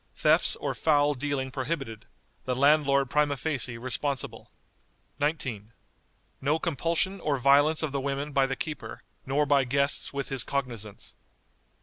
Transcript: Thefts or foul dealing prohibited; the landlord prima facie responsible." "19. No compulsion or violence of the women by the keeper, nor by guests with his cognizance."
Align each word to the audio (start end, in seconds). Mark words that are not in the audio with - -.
Thefts 0.15 0.55
or 0.55 0.73
foul 0.73 1.13
dealing 1.13 1.51
prohibited; 1.51 2.07
the 2.45 2.55
landlord 2.55 3.07
prima 3.11 3.37
facie 3.37 3.77
responsible." 3.77 4.49
"19. 5.19 5.73
No 6.41 6.57
compulsion 6.57 7.19
or 7.19 7.37
violence 7.37 7.83
of 7.83 7.91
the 7.91 8.01
women 8.01 8.31
by 8.31 8.47
the 8.47 8.55
keeper, 8.55 9.03
nor 9.27 9.45
by 9.45 9.63
guests 9.63 10.11
with 10.11 10.29
his 10.29 10.43
cognizance." 10.43 11.13